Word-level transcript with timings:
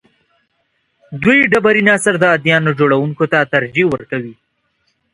دوی 1.21 1.39
ډبرین 1.51 1.87
عصر 1.95 2.13
د 2.19 2.25
اديانو 2.35 2.71
جوړونکو 2.79 3.23
ته 3.31 3.39
ترجیح 3.53 3.87
ورکوي. 3.89 4.33